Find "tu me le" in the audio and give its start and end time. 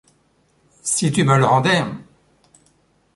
1.11-1.45